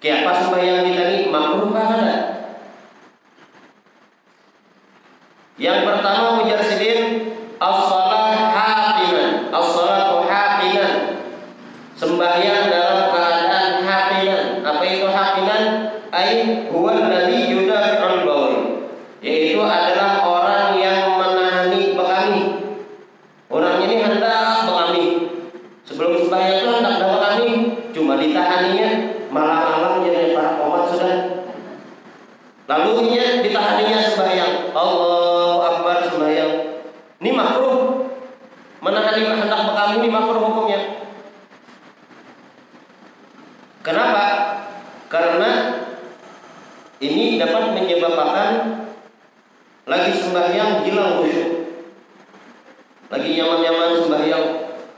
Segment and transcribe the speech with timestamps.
[0.00, 2.16] Siapa sembahyang kita ini makruh kan ada?
[5.60, 7.28] Yang pertama mujarsidin
[7.60, 9.52] as-salah haqinan.
[9.52, 11.20] As-salatu haqinan.
[12.00, 14.64] Sembahyang dalam keadaan haqinan.
[14.64, 15.64] Apa itu haqinan?
[16.08, 18.54] Ai huwa alladhi yudafi'ul baul.
[19.20, 22.42] Yaitu adalah orang yang menahani bekami.
[23.52, 25.06] Orang ini hendak bekami.
[25.84, 27.48] Sebelum sembahyang itu hendak bekami,
[27.92, 31.16] cuma ditahaninya malam-malam jadi para komat sudah.
[32.66, 34.54] Lalu nya ditahaninya sembahyang.
[34.74, 36.52] Allah Akbar sembahyang.
[37.22, 38.06] Ini makruh.
[38.80, 40.80] Menahani hendak bekami ini makruh hukumnya.
[44.10, 44.58] Kenapa?
[45.06, 45.50] Karena
[46.98, 48.50] ini dapat menyebabkan
[49.86, 51.50] lagi sembahyang hilang khusyuk.
[53.06, 54.46] Lagi nyaman-nyaman sembahyang,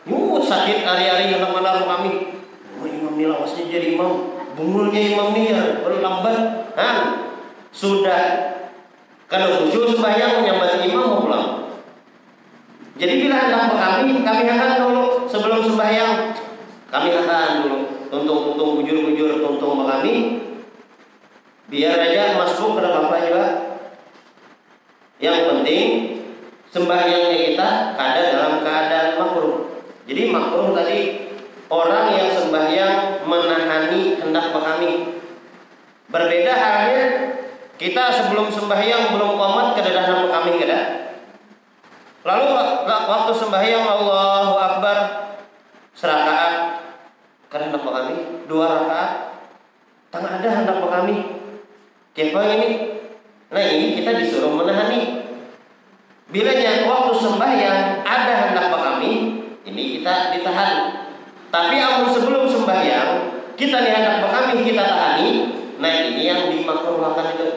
[0.09, 2.41] yuk sakit hari-hari anak mana kami.
[2.81, 6.73] Oh, imam ini lawasnya jadi imam, bungulnya imam nih ya, lambat.
[7.69, 8.25] Sudah
[9.29, 11.49] kalau khusyuk sembahyang menyambat imam mau pulang.
[12.97, 16.33] Jadi bila hendak kami, kami akan dulu sebelum sembahyang
[16.89, 20.45] kami akan dulu tuntung-tuntung bujur-bujur tuntung kami
[21.73, 23.47] biar aja masuk ke dalam apa juga
[25.17, 25.85] yang penting
[26.69, 29.57] sembahyangnya kita ada dalam keadaan makruh.
[30.05, 31.01] Jadi makruh tadi
[31.73, 35.23] orang yang sembahyang menahani hendak kami
[36.13, 37.05] berbeda halnya
[37.81, 40.81] kita sebelum sembahyang belum komat kedatangan kami kada
[42.29, 42.47] lalu
[42.85, 44.97] waktu sembahyang Allahu Akbar
[45.97, 46.42] serakaat
[47.53, 48.17] karena hendak kami
[48.49, 49.11] dua rakaat
[50.09, 51.17] tangan ada hendak kami
[52.13, 53.01] Siapa ini?
[53.49, 55.25] Nah ini kita disuruh menahani.
[56.29, 59.13] Bilanya waktu sembahyang ada hendak kami,
[59.65, 61.09] ini kita ditahan.
[61.49, 65.29] Tapi amun sebelum sembahyang kita nih hendak kami kita tahani.
[65.81, 67.49] Nah ini yang dimakruhkan itu.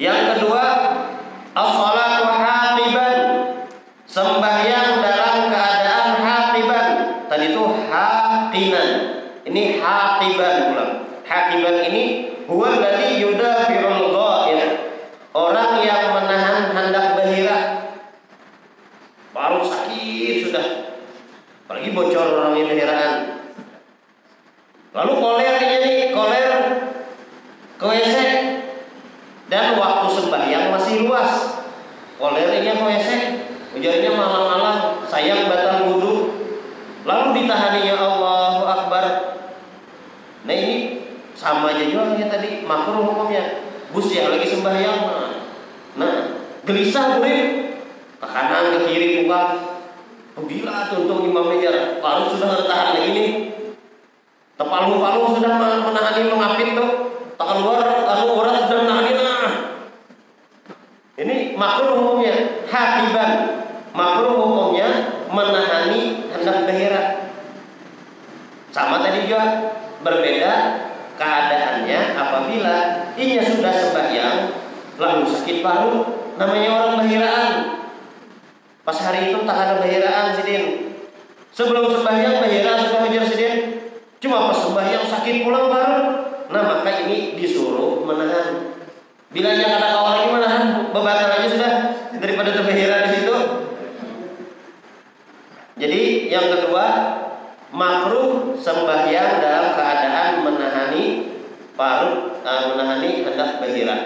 [0.00, 0.64] Yang kedua,
[1.52, 3.16] as-salatu hatiban.
[4.08, 6.88] Sembahyang dalam keadaan hatiban.
[7.28, 8.90] Tadi itu haqinan.
[9.44, 10.92] Ini hatiban pulang.
[11.30, 12.02] Hakiman ini
[12.50, 14.70] huwa alladhi yudafi'ul ghaib.
[15.30, 17.58] Orang yang menahan hendak bahira.
[19.30, 20.66] Baru sakit sudah.
[21.62, 21.94] Apalagi
[22.54, 23.12] ini bahiraan.
[24.90, 26.52] Lalu kolernya nih, koler
[27.80, 28.14] WC
[29.46, 31.62] dan waktu sembahyang masih luas.
[32.20, 33.08] Kolernya WC,
[33.78, 36.14] ujarnya malam-malam sayang batal wudhu.
[37.06, 39.04] Lalu ditahaninya Allahu Akbar.
[40.44, 41.00] Nah ini
[41.40, 43.64] sama aja juga ya tadi makruh hukumnya
[43.96, 45.32] bus ya lagi sembahyang nah,
[45.96, 46.14] nah
[46.68, 47.72] gelisah murid
[48.20, 49.42] ke kanan ke kiri buka
[50.36, 51.48] oh, gila tuh untuk imam
[54.60, 56.90] tepalu-palu sudah menahani mengapit tuh.
[57.40, 59.52] Tak keluar lalu orang sudah menahani nah
[61.16, 62.68] ini makruh hukumnya.
[62.68, 63.30] Hatiban
[63.96, 64.88] makruh hukumnya
[65.32, 67.32] menahani hendak daerah
[68.70, 70.52] sama tadi juga berbeda
[71.18, 72.76] keadaannya apabila
[73.18, 74.36] inya sudah sembahyang
[74.96, 75.94] lalu sakit paru
[76.38, 77.50] namanya orang bahiraan
[78.86, 80.64] pas hari itu tak ada bahiraan sidin
[81.52, 83.49] sebelum sembahyang bahiraan sudah hajar sidin
[84.20, 86.00] cuma sembahyang sakit pulang baru
[86.52, 88.76] nah maka ini disuruh menahan
[89.30, 91.72] bila yang ada kawan lagi menahan bebatal aja sudah
[92.20, 93.36] daripada terbahira di situ
[95.80, 96.86] jadi yang kedua
[97.70, 101.30] makruh sembahyang dalam keadaan menahani
[101.78, 103.96] paru uh, menahani hendak bahira.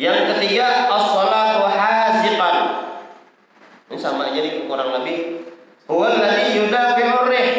[0.00, 2.56] Yang ketiga as-salatu haziqan.
[3.90, 5.50] Ini sama aja nih kurang lebih.
[5.90, 7.50] Huwa alladhi yudafi'ur rih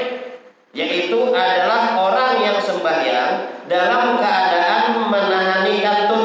[0.72, 6.24] yaitu adalah orang yang sembahyang dalam keadaan menahani kantun.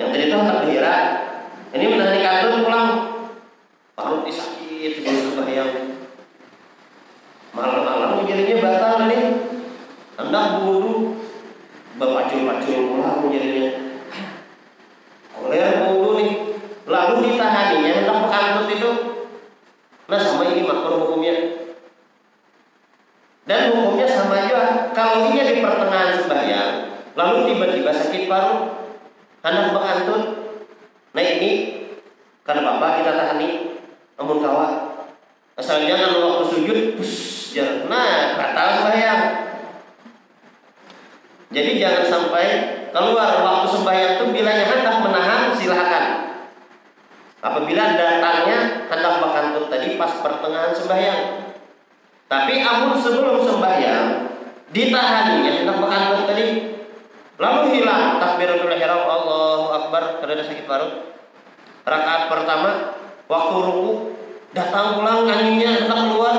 [0.00, 0.96] Yang tadi itu hendak bahira.
[1.76, 2.88] Ini menahani kantun pulang.
[3.92, 5.92] Parut disakit sebelum sembahyang
[7.52, 9.18] malam-malam aku jadinya batal tadi.
[10.12, 11.20] Hendak buru
[12.00, 13.70] berpacul-pacul pula aku jadinya.
[15.36, 16.32] Koler buru nih.
[16.82, 18.90] Lalu ditahaninya hendak berkantut itu.
[20.08, 21.36] Nah sama ini makruh hukumnya.
[23.46, 24.90] Dan hukumnya sama juga.
[24.96, 26.70] Kalau ini di pertengahan sembahyang,
[27.14, 28.56] lalu tiba-tiba sakit paru,
[29.46, 30.22] hendak berkantut.
[31.12, 31.50] Nah ini
[32.42, 33.50] karena bapak kita tahani,
[34.18, 34.72] namun kawat.
[35.52, 37.12] Asal jangan waktu sujud, pus,
[37.86, 39.22] nah batal sembahyang.
[41.52, 42.46] Jadi jangan sampai
[42.96, 46.04] keluar waktu sembahyang itu bilanya hendak menahan silahkan.
[47.42, 51.20] Apabila datangnya hendak berkantut tadi pas pertengahan sembahyang.
[52.32, 54.32] Tapi amun sebelum sembahyang
[54.72, 56.46] ditahaninya hendak berkantut tadi
[57.36, 60.22] lalu hilang takbiratul ihram Allahu akbar.
[60.22, 60.88] Karena sakit paru.
[61.82, 62.70] Rakaat pertama
[63.26, 63.92] waktu ruku
[64.54, 66.36] datang pulang anginnya hendak keluar.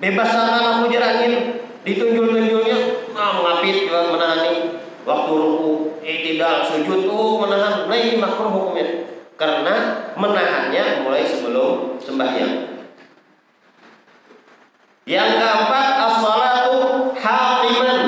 [0.00, 2.78] Bebaskan aku jar angin ditunjul-tunjulnya
[3.16, 7.90] ah mengapit juga menahani waktu ruku tidak sujud tuh menahan.
[7.90, 9.08] Nah ini makruh hukumnya.
[9.36, 12.70] Karena menahannya mulai sebelum sembahyang.
[15.10, 16.76] Yang keempat as-salatu
[17.18, 18.00] haqiman.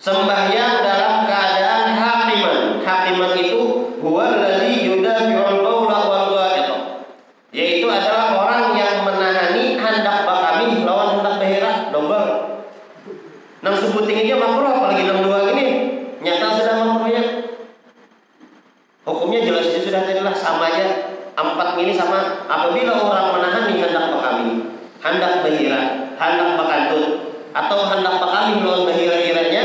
[0.00, 2.58] Sembahyang dalam keadaan haqiman.
[2.80, 6.32] Haqiman itu huwa alladhi yudafi'ul qawla wal
[7.52, 12.64] Yaitu adalah orang yang menahani hendak bakami lawan hendak behera double.
[13.60, 15.66] Nang sebuting aja makruh apalagi nang dua gini.
[16.24, 17.22] Nyata sudah makruhnya.
[19.04, 21.12] Hukumnya jelas sudah tadilah sama aja.
[21.36, 25.80] Empat ini sama apabila orang menahani hendak bakami hendak bahira,
[26.16, 27.04] hendak bakantut
[27.52, 29.64] atau hendak bakami lawan bahira-hiranya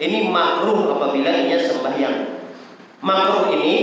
[0.00, 2.40] ini makruh apabila ia sembahyang.
[3.04, 3.74] Makruh ini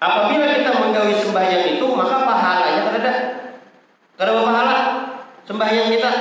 [0.00, 3.14] apabila kita menggawi sembahyang itu maka pahalanya ada
[4.16, 4.76] kada pahala
[5.44, 6.12] sembahyang kita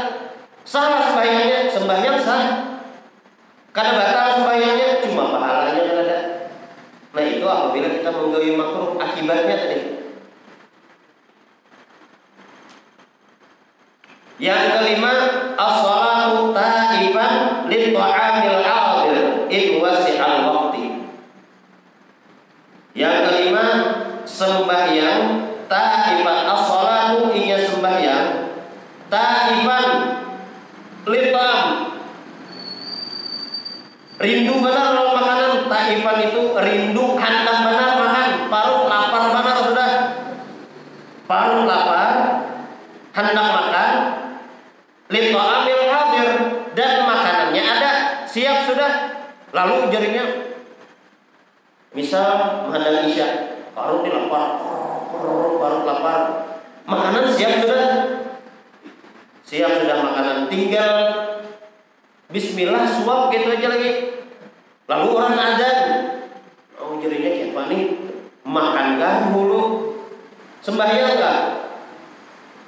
[0.67, 2.43] salah sembahyangnya sembahyang sah
[3.71, 6.19] kada batal sembahyangnya cuma pahalanya ada
[7.13, 9.95] nah itu apabila kita menggawi makruh akibatnya tadi
[14.35, 15.13] Yang kelima,
[15.55, 21.07] as-salatu ta'ifan lil ta'amil hadir in wasi'al waqti.
[22.99, 23.65] Yang kelima,
[24.27, 25.23] sembahyang
[25.71, 28.27] ta'ifan as-salatu inya sembahyang
[29.07, 29.87] ta'ifan
[31.07, 31.25] lil
[34.25, 35.69] Rindu benar loh makanan.
[35.69, 38.29] Ta'ifan itu rindu hendak benar makan.
[38.49, 39.91] Parut lapar benar sudah.
[41.29, 42.09] Parut lapar
[43.13, 43.93] hendak makan.
[45.13, 46.29] Lito amil hadir
[46.73, 47.91] dan makanannya ada.
[48.25, 48.91] Siap sudah.
[49.53, 50.25] Lalu jarinya
[51.93, 53.29] misal menghadang isya.
[53.77, 54.57] Baru dilapar
[55.61, 56.19] baru lapar.
[56.89, 57.89] Makanan siap sudah.
[59.45, 60.49] Siap sudah makanan.
[60.49, 60.93] Tinggal
[62.35, 63.91] Bismillah suap gitu aja lagi
[64.91, 65.71] lalu orang ada
[66.75, 67.83] oh jarinya kayak panik
[68.43, 69.95] makankah dulu
[70.59, 71.39] sembahyang enggak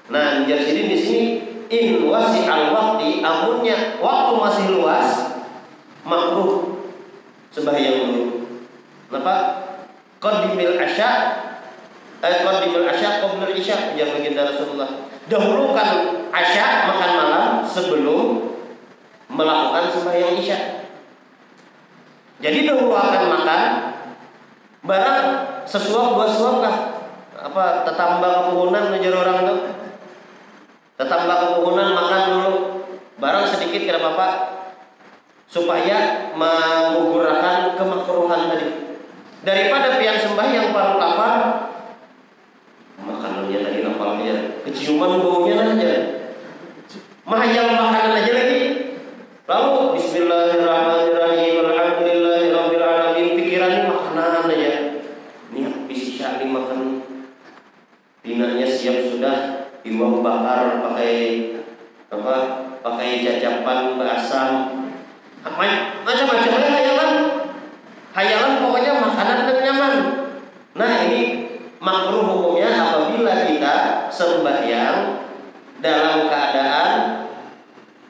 [0.07, 1.23] nah jadi sini di sini
[1.67, 5.35] in wasi al waktu amunnya waktu masih luas
[6.07, 6.77] makruh
[7.51, 8.23] sembahyang dulu.
[9.09, 9.35] Kenapa?
[10.17, 11.11] Qadimil asya
[12.21, 15.09] eh qadimil asya qabla isya yang baginda Rasulullah.
[15.27, 15.89] Dahulukan
[16.31, 18.55] asya makan malam sebelum
[19.37, 20.59] melakukan sembahyang isya.
[22.41, 23.61] Jadi dahulu akan makan
[24.81, 25.27] barang
[25.69, 26.77] sesuap buat suap kah?
[27.37, 29.55] Apa tetambah kepuhunan menjadi orang itu?
[30.97, 32.53] Tetaplah kepuhunan makan dulu
[33.21, 34.33] barang sedikit kira bapak
[35.45, 38.67] supaya mengukurkan kemakruhan tadi.
[39.45, 41.39] Daripada pian sembah yang paling lapar
[42.97, 43.77] makanannya tadi
[44.27, 44.35] aja,
[44.67, 45.91] keciuman baunya aja.
[47.23, 48.61] Mahayal makanan aja lagi.
[49.47, 54.99] Lalu Bismillahirrahmanirrahim Alhamdulillahirabbil alamin pikiran makanan aja.
[55.55, 56.99] Niat bisa makan.
[58.19, 61.15] Pinanya siap sudah iwak bakar pakai
[62.11, 62.35] apa
[62.83, 64.51] pakai cacapan basam
[66.07, 67.11] macam-macam hayalan
[68.15, 69.95] hayalan pokoknya makanan dan nyaman
[70.75, 71.23] nah ini
[71.79, 73.75] makruh hukumnya apabila kita
[74.11, 75.23] sembahyang
[75.83, 77.27] dalam keadaan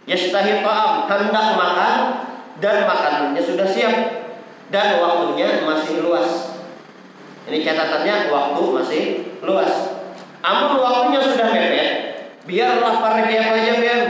[0.07, 1.95] yastahi ta'am hendak makan
[2.61, 3.95] dan makanannya sudah siap
[4.69, 6.57] dan waktunya masih luas
[7.47, 9.01] ini catatannya waktu masih
[9.41, 9.97] luas
[10.47, 11.91] Amun waktunya sudah mepet,
[12.45, 14.01] biarlah para kayak aja biar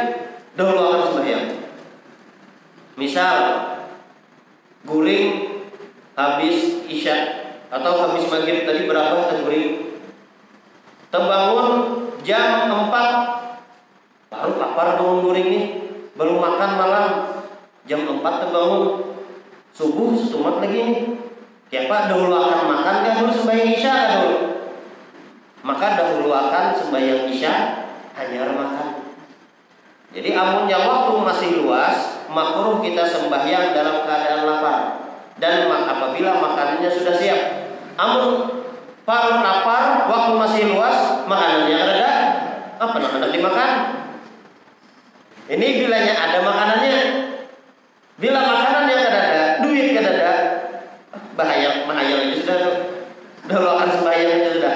[0.54, 1.48] dahulu akan sembahyang.
[2.94, 3.38] Misal
[4.86, 5.58] guring
[6.14, 7.18] habis isya
[7.74, 9.98] atau habis maghrib tadi berapa guring?
[11.08, 11.72] Terbangun
[12.28, 12.92] jam 4
[14.30, 15.66] lapar bangun during nih
[16.18, 17.08] baru makan malam
[17.86, 18.84] jam 4 terbangun
[19.72, 20.82] subuh setumat lagi.
[21.70, 23.14] Nih pak dahulu akan makan kan?
[23.22, 24.40] Dulu sembahyang isya kan dulu?
[25.62, 27.54] Maka dahulu akan sembahyang isya
[28.18, 28.88] hanya makan.
[30.10, 34.80] Jadi amunnya waktu masih luas makruh kita sembahyang dalam keadaan lapar.
[35.38, 37.42] Dan apabila makanannya sudah siap.
[37.94, 38.58] Amun
[39.06, 42.12] parut lapar waktu masih luas makanannya ada
[42.78, 43.72] apa nak dimakan
[45.48, 47.00] ini bilanya ada makanannya.
[48.18, 50.34] Bila makanan yang ada, duit kan ada,
[51.38, 52.88] bahaya, bahaya itu sudah
[53.48, 54.76] Dulu akan sembahyang itu sudah.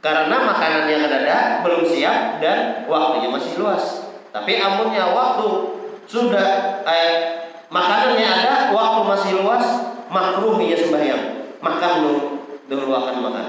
[0.00, 4.14] Karena makanan yang ada belum siap dan waktunya masih luas.
[4.30, 5.48] Tapi amunnya waktu
[6.06, 7.14] sudah eh,
[7.66, 9.66] makanannya ada, waktu masih luas,
[10.06, 11.22] makruh ya sembahyang.
[11.60, 12.22] Makan dulu,
[12.70, 13.46] dulu akan makan.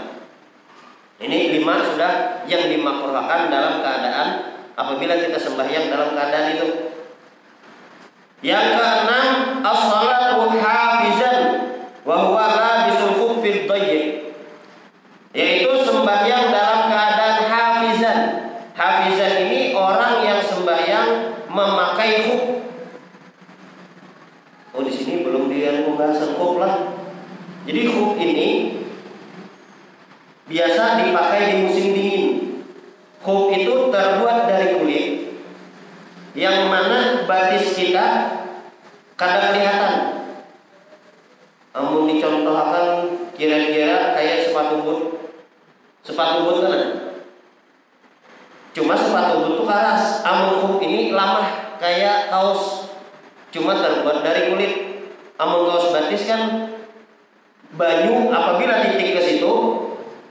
[1.21, 4.27] Ini lima sudah yang dimakruhkan dalam keadaan
[4.75, 6.69] apabila kita sembahyang dalam keadaan itu.
[8.41, 9.27] Yang keenam,
[9.61, 11.37] as-salatu hafizan
[12.01, 14.33] wa huwa labisul khuffil dayyiq.
[15.31, 18.19] Yaitu sembahyang dalam keadaan hafizan.
[18.73, 21.09] Hafizan ini orang yang sembahyang
[21.45, 22.43] memakai khuf.
[24.71, 26.95] Oh di sini belum dia pembahasan khuf lah.
[27.67, 28.79] Jadi khuf ini
[30.49, 32.25] biasa dipakai di musim dingin.
[33.21, 35.07] Khuf itu terbuat dari kulit
[36.33, 38.07] yang mana batis kita
[39.19, 39.95] kadang kelihatan.
[41.71, 45.01] Amun dicontohkan kira-kira kayak sepatu boot.
[46.01, 46.83] Sepatu boot kan?
[48.71, 50.25] Cuma sepatu boot itu keras.
[50.25, 52.89] Amun khuf ini lama kayak kaos.
[53.51, 54.73] Cuma terbuat dari kulit.
[55.35, 56.71] Amun kaos batis kan
[57.75, 59.53] banyu apabila titik ke situ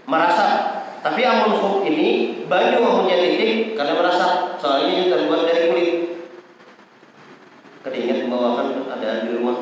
[0.05, 5.91] merasa tapi amun khuf ini baju amunnya titik karena merasa soalnya ini terbuat dari kulit.
[7.81, 9.57] Kedingat membawakan ada di rumah.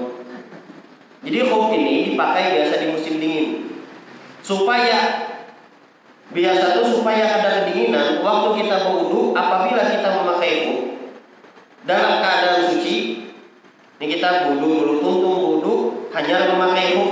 [1.22, 3.48] Jadi khuf ini dipakai biasa di musim dingin.
[4.42, 4.98] Supaya
[6.34, 10.80] biasa tuh supaya ada kedinginan waktu kita berwudu apabila kita memakai khuf
[11.88, 12.17] dalam
[14.18, 15.74] kita wudu dulu tuntung wudu
[16.10, 17.10] hanya memakai khuf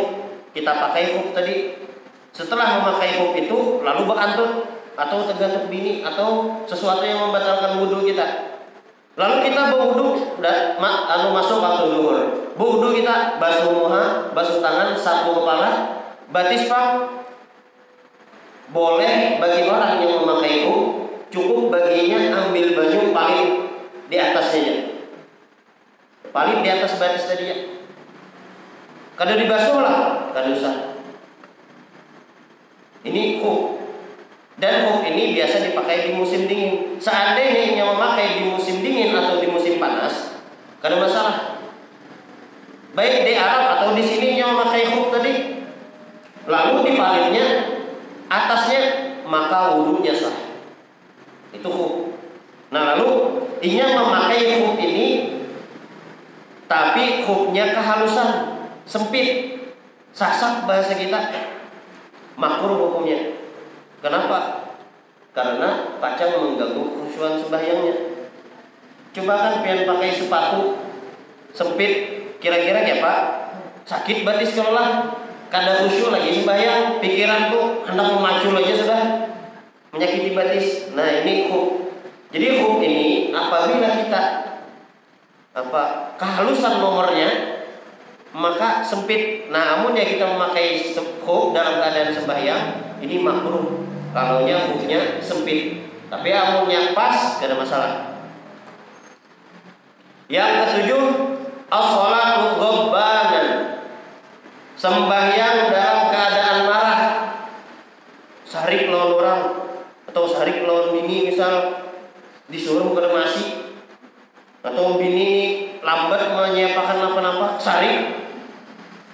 [0.50, 1.86] kita pakai khuf tadi
[2.36, 8.56] setelah memakai hub itu lalu berantut atau tergantung bini atau sesuatu yang membatalkan wudhu kita.
[9.16, 12.20] Lalu kita berwudhu dan anu masuk waktu duhur.
[12.60, 17.08] Berwudhu kita basuh muha, basuh tangan, sapu kepala, batis pak.
[18.68, 23.48] Boleh bagi orang yang memakai hub cukup baginya ambil baju paling
[24.12, 24.92] di atasnya.
[26.36, 27.56] Paling di atas batis tadi ya.
[29.16, 31.00] Kada dibasuh lah, kada usah.
[33.00, 33.80] Ini khuf.
[34.60, 37.00] Dan khuf ini biasa dipakai di musim dingin.
[37.00, 40.36] Seandainya yang memakai di musim dingin atau di musim panas,
[40.84, 41.64] kada masalah.
[42.92, 45.64] Baik di Arab atau di sini yang memakai khuf tadi,
[46.44, 47.80] lalu dipalitnya
[48.28, 48.80] atasnya
[49.24, 50.36] maka wudhunya sah.
[51.56, 52.12] Itu khuf.
[52.68, 55.15] Nah lalu inya memakai khuf ini
[56.66, 59.58] tapi khufnya kehalusan, sempit,
[60.10, 61.30] sasak bahasa kita
[62.34, 63.38] makruh hukumnya.
[64.02, 64.70] Kenapa?
[65.30, 67.96] Karena kacang mengganggu khusyuan sembahyangnya.
[69.16, 70.76] Coba kan pengen pakai sepatu
[71.56, 71.92] sempit,
[72.36, 73.20] kira-kira ya Pak,
[73.88, 75.16] sakit batis kalau lah.
[75.46, 79.02] Kada khusyuk lagi sembahyang, pikiran tuh hendak memacu aja sudah
[79.94, 80.90] menyakiti batis.
[80.92, 81.86] Nah ini khuf.
[82.34, 84.22] Jadi khuf ini apabila kita
[85.56, 87.56] apa kehalusan nomornya
[88.36, 89.48] maka sempit.
[89.48, 92.64] Nah, amun ya kita memakai khuf dalam keadaan sembahyang,
[93.00, 93.88] ini makruh.
[94.12, 95.88] Kalau nya khufnya sempit.
[96.12, 97.92] Tapi amunnya pas, tidak ada masalah.
[100.28, 101.04] Yang ketujuh,
[101.72, 103.48] as-salatu ghobbanan.
[104.76, 107.02] Sembahyang dalam keadaan marah.
[108.44, 109.42] Sarik lawan orang
[110.06, 111.82] atau sarik lawan bini misal
[112.46, 113.55] disuruh masih
[114.66, 115.30] atau bini
[115.86, 118.26] lambat menyiapkan apa-apa sarik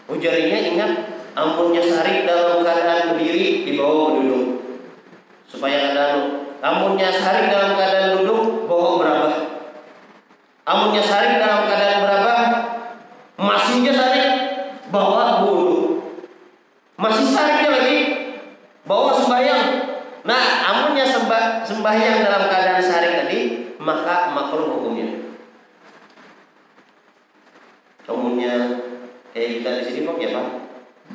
[0.09, 0.93] Ujarinya ingat
[1.33, 4.45] ampunnya sari dalam keadaan berdiri di bawah duduk
[5.49, 6.07] supaya ada
[6.61, 9.37] ampunnya sari dalam keadaan duduk bawa berabah
[10.69, 12.41] ampunnya sari dalam keadaan berabah
[13.41, 14.23] masihnya sari
[14.93, 16.05] bawa bulu
[17.01, 17.99] masih sariknya lagi
[18.85, 19.65] bawa sembahyang
[20.23, 23.41] nah amunnya sembah, sembahyang dalam keadaan sari tadi
[23.81, 25.33] maka makruh hukumnya
[28.07, 28.55] amunnya
[29.33, 30.47] kayak kita di sini kok ya pak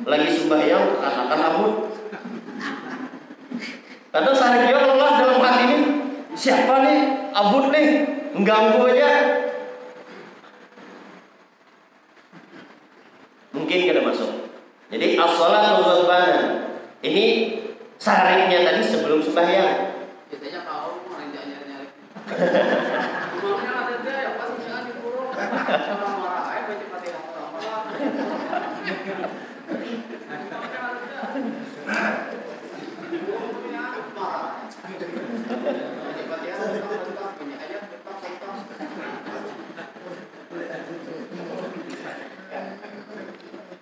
[0.06, 1.74] lagi sembahyang akan abut
[4.10, 5.78] kadang sehari dia lelah dalam hati ini
[6.34, 6.98] siapa nih
[7.30, 7.88] abut nih
[8.34, 9.10] mengganggu aja
[13.54, 14.30] mungkin kita masuk
[14.90, 16.44] jadi as-salatu ghadbanan
[17.06, 17.26] ini
[18.02, 19.94] sariknya tadi sebelum sembahyang
[20.30, 21.86] biasanya kau orang jangan nyari
[23.38, 25.32] Rumahnya ada dia ya pas jangan dikurung.
[25.32, 27.08] Orang marah aja baca mati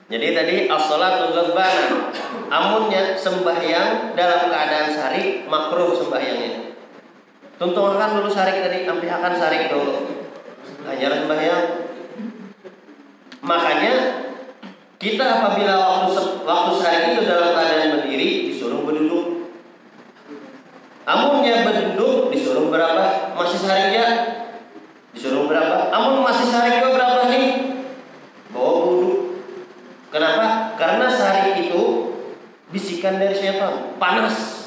[0.06, 2.08] Jadi tadi as-salatu ghadbanan.
[2.46, 6.72] Amunnya sembahyang dalam keadaan sari makruh sembahyangnya.
[7.60, 10.24] Tuntungan dulu sarik tadi, ampihakan sarik dulu.
[10.88, 11.64] Hanya sembahyang.
[13.44, 14.15] Makanya
[15.06, 19.54] kita apabila waktu waktu sarik itu dalam keadaan berdiri disuruh berduduk.
[21.06, 23.30] Amunnya berduduk disuruh berapa?
[23.38, 24.08] Masih sarik ya?
[25.14, 25.94] Disuruh berapa?
[25.94, 27.46] Amun masih sarik juga berapa nih?
[28.50, 29.38] Bawa wudhu.
[30.10, 30.74] Kenapa?
[30.74, 31.82] Karena sarik itu
[32.74, 34.66] bisikan dari setan, panas.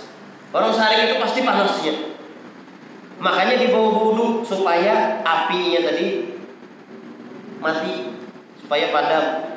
[0.55, 2.15] Orang sarik itu pasti panasnya.
[3.19, 6.39] Makanya dibawa wudhu supaya apinya tadi
[7.59, 8.15] mati,
[8.63, 9.48] supaya padam.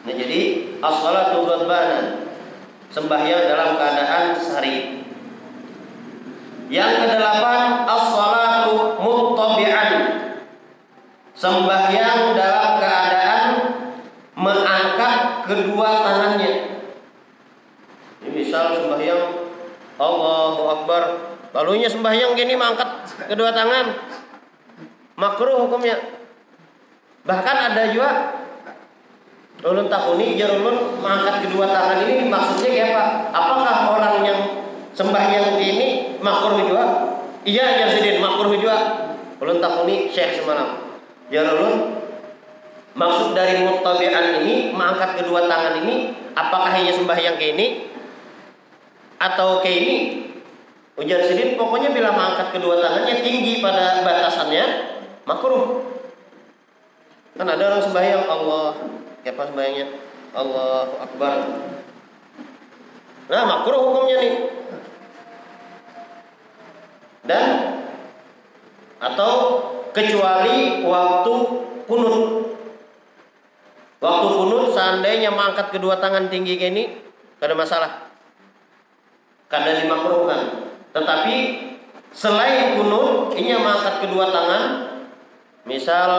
[0.00, 0.40] Nah jadi
[0.80, 2.24] as-salatu ghadbanan
[2.88, 5.04] sembahyang dalam keadaan sari.
[6.70, 9.90] Yang kedelapan as-salatu muttabi'an
[11.36, 13.44] sembahyang dalam keadaan
[14.38, 15.14] mengangkat
[15.44, 16.52] kedua tangannya.
[18.20, 19.22] Ini misal sembahyang
[20.00, 21.02] Allahu Akbar,
[21.52, 24.16] lalunya sembahyang gini mengangkat kedua tangan.
[25.20, 26.00] Makruh hukumnya.
[27.28, 28.10] Bahkan ada juga
[29.60, 33.04] ulun takuni jarulun mengangkat kedua tangan ini maksudnya kayak apa?
[33.34, 34.40] Apakah orang yang
[34.96, 36.84] sembahyang ini makruh juga?
[37.44, 38.76] Iya, Jarsidin, makruh juga.
[39.40, 41.00] Ulun takuni Syekh semalam.
[41.32, 42.00] Jarulun
[42.90, 47.66] Maksud dari muttabi'an ini mengangkat kedua tangan ini apakah hanya sembahyang kayak ini
[49.22, 49.96] atau kayak ini?
[50.98, 54.64] Ujar sidin pokoknya bila mengangkat kedua tangannya tinggi pada batasannya
[55.24, 55.86] makruh.
[57.38, 58.76] Kan ada orang sembahyang Allah,
[59.22, 59.86] kayak pas sembahyangnya
[60.34, 61.34] Allahu Akbar.
[63.30, 64.34] Nah makruh hukumnya nih.
[67.24, 67.46] Dan
[69.00, 69.32] atau
[69.92, 71.34] kecuali waktu
[71.86, 72.50] kunut
[74.00, 76.84] Waktu kunut seandainya mengangkat kedua tangan tinggi kayak ini,
[77.36, 77.92] gak ada masalah.
[79.52, 80.72] Kada dimakruhkan.
[80.96, 81.36] Tetapi
[82.08, 84.64] selain kunut, ini mengangkat kedua tangan,
[85.68, 86.10] misal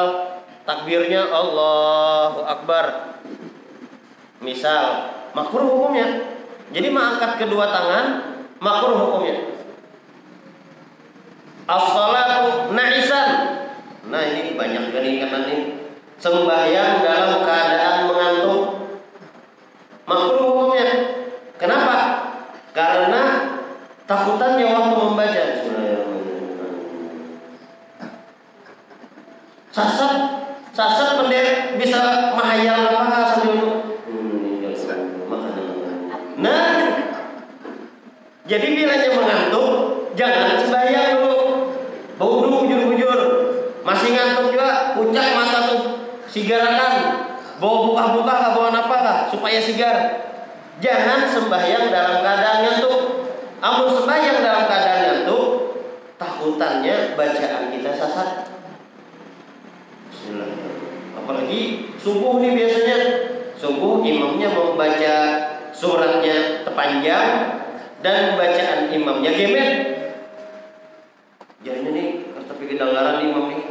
[0.68, 3.18] takbirnya Allahu Akbar.
[4.42, 6.38] Misal makruh hukumnya.
[6.72, 8.06] Jadi mengangkat kedua tangan
[8.58, 9.54] makruh hukumnya.
[11.70, 13.30] As-salatu na'isan.
[14.12, 15.82] Nah, ini banyak keringatan ini
[16.22, 18.62] sembahyang dalam keadaan mengantuk
[20.06, 20.88] makruh hukumnya
[21.58, 21.98] kenapa
[22.78, 23.24] karena
[24.06, 25.44] takutannya waktu membaca
[29.72, 30.14] sasat
[30.76, 33.68] sasat pendek bisa mahayal apa sambil
[36.38, 36.76] nah
[38.46, 39.72] jadi bilanya mengantuk
[40.14, 41.42] jangan sembahyang dulu
[42.20, 43.20] bau bujur-bujur
[43.82, 45.82] masih ngantuk juga puncak mata tuh
[46.32, 46.94] sigarakan
[47.62, 49.98] bawa buka-buka kah bawa apa kah supaya sigar.
[50.84, 53.00] Jangan sembahyang dalam keadaan ngantuk.
[53.64, 55.48] Amun sembahyang dalam keadaan ngantuk
[56.20, 58.30] takutannya bacaan kita sasat
[61.18, 62.98] apalagi subuh nih biasanya.
[63.62, 65.16] Subuh imamnya membaca
[65.70, 67.62] suratnya tepanjang
[68.02, 69.74] dan bacaan imamnya gemet.
[71.62, 72.08] Jadinya nih
[72.42, 73.64] tapi kedengaran imam nih.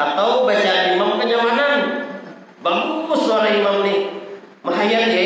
[0.00, 2.08] Atau bacaan imam kenyamanan
[2.64, 3.91] bagus suara imam nih
[4.90, 5.21] Yeah.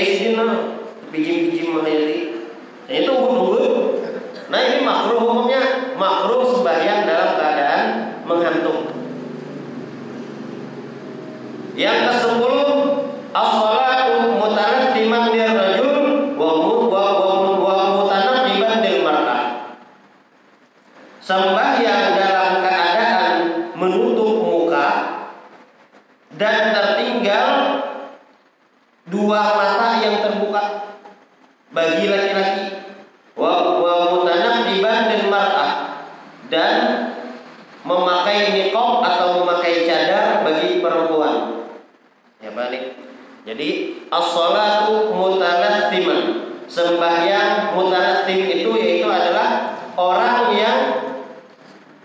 [43.47, 46.51] Jadi as-salatu mutanattiman.
[46.67, 50.51] Sembahyang mutanattim itu yaitu adalah orang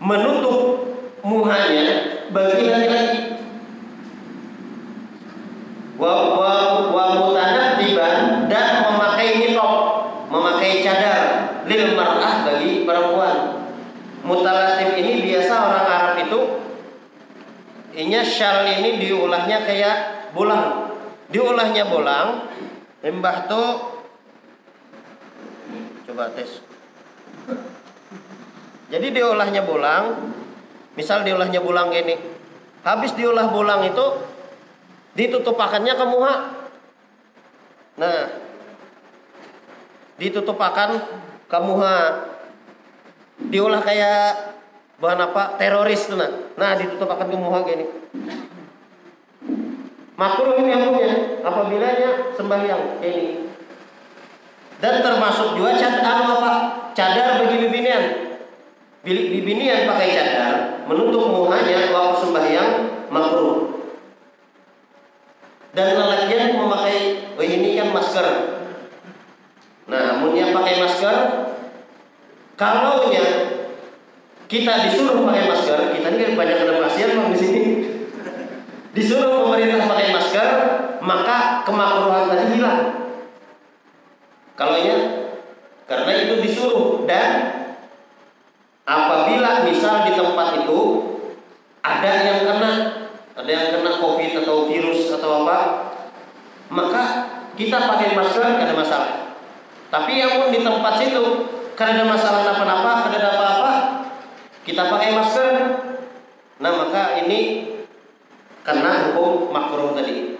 [0.01, 0.85] menutup
[1.25, 3.41] muhanya bagi laki-laki.
[5.97, 6.53] Wa wa
[6.89, 9.81] wa mutanabbiban dan memakai niqab,
[10.29, 11.21] memakai cadar
[11.69, 13.65] lil mar'ah bagi perempuan.
[14.21, 16.39] Mutalatim ini biasa orang Arab itu
[17.91, 19.97] Inya syal ini diulahnya kayak
[20.31, 20.80] bolang.
[21.31, 22.51] Diulahnya bolang,
[23.01, 23.69] limbah tuh
[26.11, 26.59] coba tes.
[28.91, 30.35] Jadi diolahnya bolang,
[30.99, 32.19] misal diolahnya bolang gini.
[32.83, 34.05] Habis diolah bolang itu
[35.15, 36.35] ditutupakannya ke muha.
[37.95, 38.19] Nah,
[40.19, 40.89] ditutupakan
[41.47, 42.27] ke muha.
[43.41, 44.51] Diolah kayak
[44.99, 45.55] bahan apa?
[45.55, 46.31] Teroris tuh nah.
[46.59, 47.85] Nah, ditutupakan ke muha gini.
[50.21, 51.89] Makruh ini hukumnya apabila
[52.37, 53.49] sembahyang ini.
[54.77, 56.51] Dan termasuk juga cadar apa?
[56.93, 58.37] Cadar bagi bibinian.
[59.01, 62.69] Bilik bibinian pakai cadar menutup muhanya waktu sembahyang
[63.09, 63.81] makruh.
[65.73, 66.97] Dan lelakian memakai
[67.33, 68.27] oh ini kan masker.
[69.89, 71.15] Nah, amunnya pakai masker
[72.53, 73.09] kalau
[74.45, 77.80] kita disuruh pakai masker, kita ini kan banyak ada pasien di sini.
[78.91, 80.49] Disuruh pemerintah pakai masker,
[80.99, 82.81] maka kemakruhan tadi hilang.
[84.59, 84.97] Kalau nya
[85.87, 87.61] karena itu disuruh dan
[88.91, 90.79] Apabila misal di tempat itu
[91.79, 92.71] ada yang kena,
[93.37, 95.57] ada yang kena COVID atau virus atau apa,
[96.73, 97.03] maka
[97.55, 99.11] kita pakai masker tidak ada masalah.
[99.87, 101.23] Tapi yang pun di tempat situ
[101.77, 103.73] karena ada masalah apa-apa, ada apa-apa,
[104.65, 105.53] kita pakai masker.
[106.59, 107.39] Nah maka ini
[108.61, 110.37] kena hukum makruh tadi.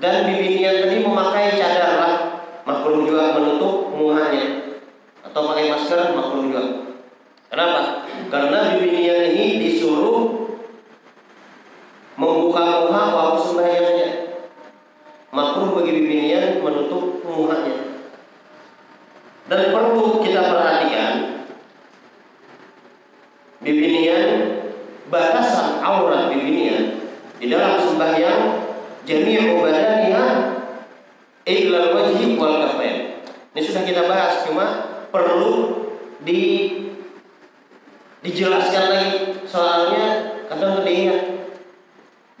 [0.00, 2.14] Dan bibinian tadi memakai cadar lah
[2.64, 4.80] makruh juga menutup muhanya
[5.20, 6.62] atau pakai masker makruh juga.
[7.50, 8.08] Kenapa?
[8.30, 10.48] Karena bibinian ini disuruh
[12.16, 14.10] membuka muha waktu sembahyangnya.
[15.30, 17.76] Makruh bagi bibinian menutup muhanya.
[19.50, 21.12] Dan perlu kita perhatikan
[23.60, 24.28] bibinian
[25.12, 27.02] batasan aurat bibinian
[27.42, 28.42] di dalam sembahyang
[29.04, 30.26] jami'u badaniha
[31.48, 33.24] illal wajhi wal kafain.
[33.50, 34.66] Ini sudah kita bahas cuma
[35.10, 35.84] perlu
[36.22, 36.70] di
[38.20, 39.10] dijelaskan lagi
[39.48, 41.50] soalnya kadang teringat.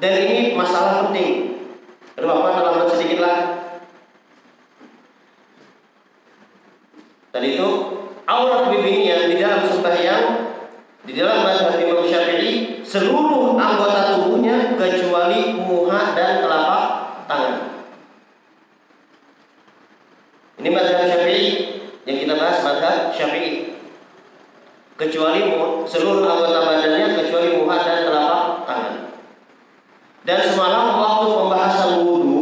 [0.00, 1.60] Dan ini masalah penting.
[2.20, 3.38] Bapak terlambat sedikit lah.
[7.32, 7.68] Dan itu
[8.28, 10.24] aurat bibinian di dalam sembahyang
[11.08, 16.86] di dalam mazhab Imam Syafi'i seluruh anggota tubuhnya kecuali muha dan telapak
[17.30, 17.54] tangan.
[20.58, 21.48] Ini madhab syafi'i
[22.04, 23.76] yang kita bahas madhab syafi'i.
[24.96, 28.94] Kecuali seluruh anggota badannya kecuali muha dan telapak tangan.
[30.24, 32.40] Dan semalam waktu pembahasan wudhu,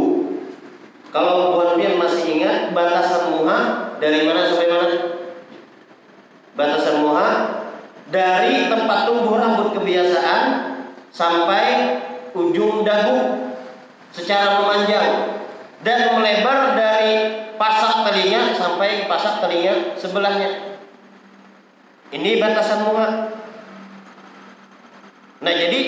[1.15, 3.59] kalau buat Pian masih ingat batasan muha
[4.03, 4.99] dari mana sampai mana?
[6.59, 7.31] Batasan muha
[8.11, 10.75] dari tempat tumbuh rambut kebiasaan
[11.15, 12.03] sampai
[12.35, 13.55] ujung dagu
[14.11, 15.39] secara memanjang
[15.87, 17.47] dan melebar dari
[18.09, 20.81] telinga sampai pasak telinga sebelahnya.
[22.09, 23.09] Ini batasan muha.
[25.45, 25.81] Nah jadi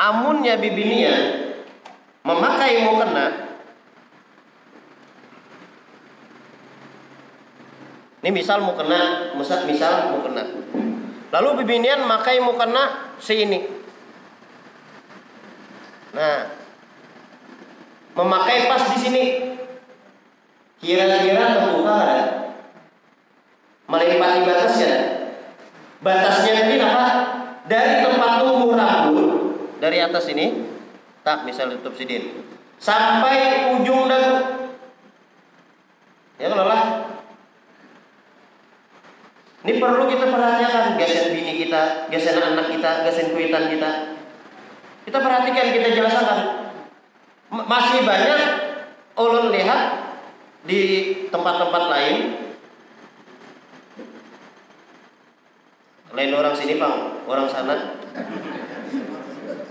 [0.00, 1.14] amunnya bibinia
[2.24, 3.46] memakai mukena
[8.26, 10.42] Ini misal mukena, misal misal mukena.
[11.30, 13.70] Lalu bibinian memakai mukena ini.
[16.10, 16.50] Nah,
[18.18, 19.22] memakai pas di sini
[20.76, 22.20] Kira-kira terbuka ada?
[23.86, 24.94] Melempati batas ya?
[26.04, 27.06] Batasnya ini apa?
[27.66, 29.28] Dari tempat tumbuh rambut
[29.82, 30.62] dari atas ini,
[31.26, 32.46] tak misal tutup sidin,
[32.78, 34.70] sampai ujung dagu.
[36.38, 36.84] Ya kalau lah.
[39.66, 43.90] Ini perlu kita perhatikan gesen bini kita, gesen anak kita, gesen kuitan kita.
[45.02, 46.38] Kita perhatikan, kita jelaskan.
[47.50, 48.42] Masih banyak
[49.18, 50.05] ulun lihat
[50.66, 50.80] di
[51.30, 52.16] tempat-tempat lain.
[56.12, 57.22] Lain orang sini bang.
[57.24, 58.02] Orang sana.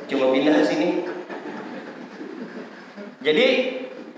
[0.08, 0.90] Coba pindah ke sini.
[3.20, 3.48] Jadi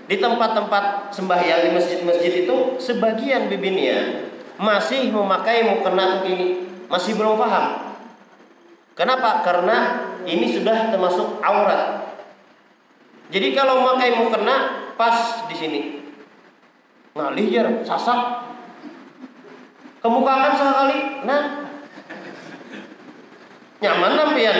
[0.08, 6.70] di tempat-tempat sembahyang di masjid-masjid itu sebagian bibinian masih memakai mukena ini.
[6.88, 7.98] Masih belum paham.
[8.96, 9.44] Kenapa?
[9.44, 12.16] Karena ini sudah termasuk aurat.
[13.28, 15.97] Jadi kalau memakai mukena pas di sini
[17.18, 18.46] ngalih jar sasak.
[19.98, 21.66] Kemukakan sekali nah.
[23.78, 24.58] Nyaman nampian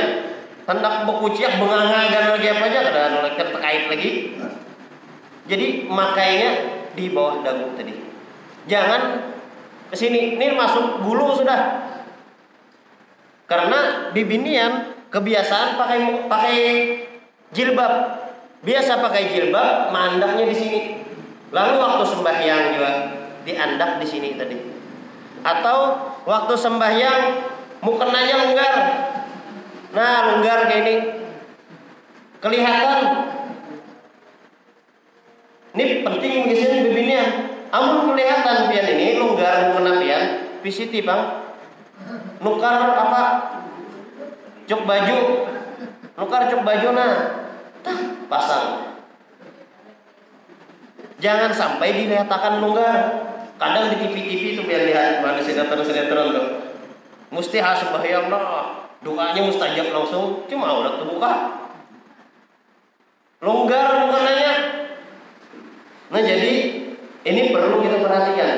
[0.62, 4.10] hendak bekuciak bengangagan lagi apa aja kada anu terkait lagi.
[5.48, 6.50] Jadi makainya
[6.94, 7.94] di bawah dagu tadi.
[8.68, 9.32] Jangan
[9.88, 10.36] ke sini.
[10.36, 11.88] Ini masuk bulu sudah.
[13.48, 16.58] Karena bibinian kebiasaan pakai pakai
[17.50, 17.92] jilbab.
[18.62, 20.80] Biasa pakai jilbab mandaknya di sini
[21.48, 22.90] lalu waktu sembahyang juga
[23.48, 24.58] diandak di sini tadi.
[25.40, 25.78] Atau
[26.28, 27.20] waktu sembahyang
[27.80, 28.74] mukenanya longgar.
[29.96, 30.94] Nah longgar kayak ini.
[32.38, 33.02] Kelihatan.
[35.78, 37.28] Ini penting sini bibinian
[37.70, 40.22] amun kelihatan pian ini longgar mukena pian
[40.60, 41.48] pisiti bang.
[42.38, 43.24] Nukar apa?
[44.68, 45.18] Cok baju.
[46.18, 47.14] Nukar cok baju nah.
[48.28, 48.87] Pasang
[51.18, 52.98] jangan sampai dinyatakan longgar
[53.58, 56.48] kadang di TV-TV itu biar lihat mana sinetron-sinetron tuh.
[57.28, 61.32] Mesti harus sembahyang nah doanya mustajab langsung cuma udah terbuka
[63.42, 64.54] longgar bukannya.
[66.08, 66.54] Nah jadi
[67.26, 68.56] ini perlu kita perhatikan.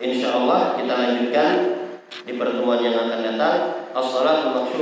[0.00, 1.52] Insya Allah kita lanjutkan
[2.24, 3.56] di pertemuan yang akan datang.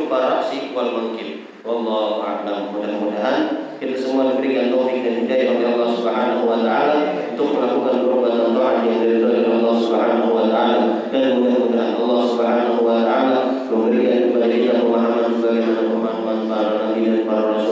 [0.09, 1.49] Ra'si wal mankib.
[1.69, 2.73] Wallahu a'lam.
[2.73, 3.41] Mudah-mudahan
[3.77, 6.97] kita semua diberikan taufik dan hidayah oleh Allah Subhanahu wa taala
[7.37, 12.81] untuk melakukan perbuatan taat yang diridhoi oleh Allah Subhanahu wa taala dan mudah-mudahan Allah Subhanahu
[12.81, 17.68] wa taala memberikan kepada kita pemahaman sebagaimana pemahaman para nabi dan para rasul